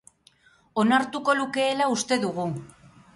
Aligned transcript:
Onartuko 0.83 1.35
lukeela 1.41 1.91
uste 1.97 2.17
dugu. 2.25 2.47